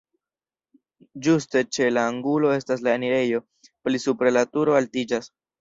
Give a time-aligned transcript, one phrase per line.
[1.27, 5.33] Ĝuste ĉe la angulo estas la enirejo, pli supre la turo altiĝas.